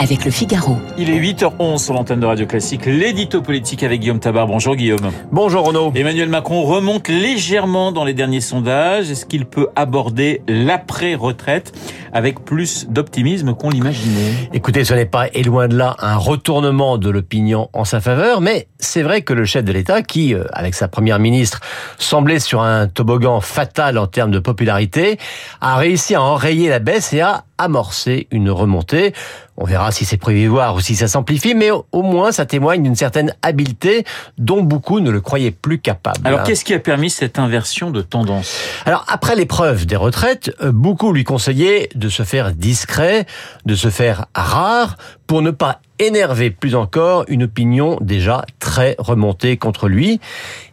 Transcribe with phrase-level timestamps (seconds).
[0.00, 0.78] avec le Figaro.
[0.96, 4.46] Il est 8h11 sur l'antenne de Radio Classique, l'édito politique avec Guillaume Tabar.
[4.46, 5.10] Bonjour Guillaume.
[5.30, 5.92] Bonjour Renaud.
[5.94, 9.10] Emmanuel Macron remonte légèrement dans les derniers sondages.
[9.10, 11.74] Est-ce qu'il peut aborder l'après-retraite
[12.14, 14.32] avec plus d'optimisme qu'on l'imaginait?
[14.54, 18.40] Écoutez, ce n'est pas, et loin de là, un retournement de l'opinion en sa faveur,
[18.40, 21.60] mais c'est vrai que le chef de l'État, qui, euh, avec sa première ministre,
[21.98, 25.18] semblait sur un toboggan fatal en termes de popularité,
[25.60, 29.12] a réussi à enrayer la baisse et à amorcer une remontée.
[29.56, 32.96] On verra si c'est prévisoire ou si ça s'amplifie, mais au moins ça témoigne d'une
[32.96, 34.04] certaine habileté
[34.38, 36.26] dont beaucoup ne le croyaient plus capable.
[36.26, 38.56] Alors qu'est-ce qui a permis cette inversion de tendance?
[38.86, 43.26] Alors après l'épreuve des retraites, euh, beaucoup lui conseillaient de se faire discret,
[43.66, 49.56] de se faire rare, pour ne pas énerver plus encore une opinion déjà très remontée
[49.56, 50.20] contre lui.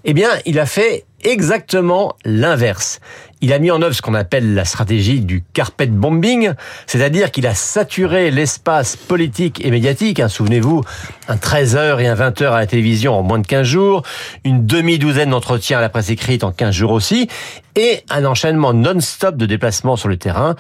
[0.03, 2.99] Eh bien, il a fait exactement l'inverse.
[3.41, 6.53] Il a mis en œuvre ce qu'on appelle la stratégie du carpet bombing,
[6.88, 10.20] c'est-à-dire qu'il a saturé l'espace politique et médiatique.
[10.20, 10.83] Hein, Souvenez-vous,
[11.28, 14.03] un 13h et un 20h à la télévision en moins de 15 jours,
[14.44, 17.28] une demi-douzaine d'entretiens à la presse écrite en 15 jours aussi,
[17.75, 20.55] et un enchaînement non-stop de déplacements sur le terrain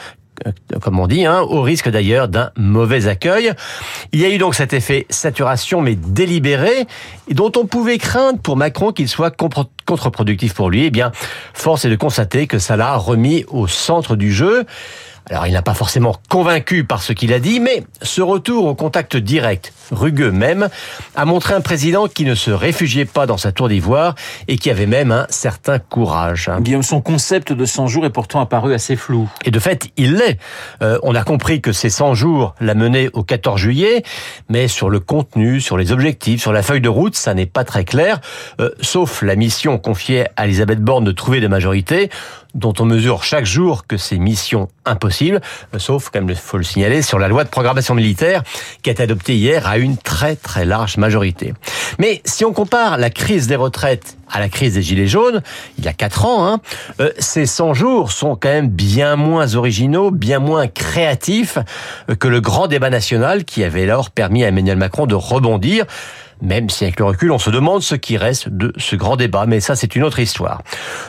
[0.81, 3.53] comme on dit, hein, au risque d'ailleurs d'un mauvais accueil.
[4.11, 6.87] Il y a eu donc cet effet saturation, mais délibéré,
[7.31, 10.85] dont on pouvait craindre pour Macron qu'il soit contre-productif pour lui.
[10.85, 11.11] Eh bien,
[11.53, 14.65] force est de constater que ça l'a remis au centre du jeu.
[15.29, 18.75] Alors, il n'a pas forcément convaincu par ce qu'il a dit, mais ce retour au
[18.75, 20.69] contact direct, rugueux même,
[21.15, 24.15] a montré un président qui ne se réfugiait pas dans sa tour d'ivoire
[24.47, 26.49] et qui avait même un certain courage.
[26.61, 29.29] Guillaume, son concept de 100 jours est pourtant apparu assez flou.
[29.43, 30.39] Et de fait, il l'est.
[30.81, 34.03] Euh, on a compris que ces 100 jours l'a mené au 14 juillet,
[34.47, 37.65] mais sur le contenu, sur les objectifs, sur la feuille de route, ça n'est pas
[37.65, 38.21] très clair,
[38.61, 42.09] euh, sauf la mission confiée à Elisabeth Borne de trouver des majorités
[42.57, 44.67] dont on mesure chaque jour que c'est mission
[45.77, 48.43] sauf, comme il faut le signaler, sur la loi de programmation militaire
[48.81, 51.53] qui été adoptée hier à une très très large majorité.
[51.99, 55.41] Mais si on compare la crise des retraites à la crise des Gilets jaunes,
[55.77, 56.59] il y a quatre ans, hein,
[56.99, 61.57] euh, ces 100 jours sont quand même bien moins originaux, bien moins créatifs
[62.19, 65.85] que le grand débat national qui avait alors permis à Emmanuel Macron de rebondir
[66.41, 69.45] même si avec le recul, on se demande ce qui reste de ce grand débat,
[69.47, 70.61] mais ça c'est une autre histoire.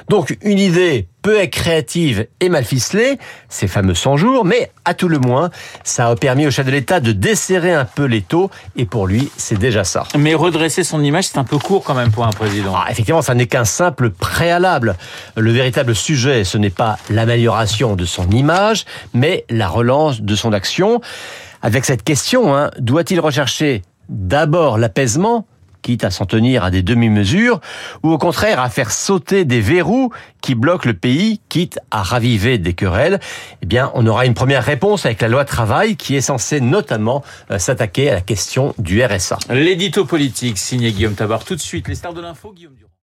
[0.09, 3.19] Donc une idée peu créative et mal ficelée,
[3.49, 5.51] ces fameux 100 jours, mais à tout le moins,
[5.85, 9.07] ça a permis au chef de l'État de desserrer un peu les taux, et pour
[9.07, 10.05] lui, c'est déjà ça.
[10.17, 12.73] Mais redresser son image, c'est un peu court quand même pour un président.
[12.75, 14.97] Ah, effectivement, ça n'est qu'un simple préalable.
[15.37, 20.53] Le véritable sujet, ce n'est pas l'amélioration de son image, mais la relance de son
[20.53, 21.01] action.
[21.63, 25.47] Avec cette question, hein, doit-il rechercher d'abord l'apaisement,
[25.83, 27.61] quitte à s'en tenir à des demi-mesures,
[28.03, 32.59] ou au contraire à faire sauter des verrous qui bloquent le pays, quitte à raviver
[32.59, 33.21] des querelles?
[33.63, 37.25] Eh bien, on aura une première réponse avec la loi travail qui est censée notamment
[37.51, 39.39] euh, s'attaquer à la question du RSA.
[39.51, 41.45] L'édito politique signé Guillaume Tabar.
[41.45, 42.88] Tout de suite, les stars de l'info, Guillaume Durand.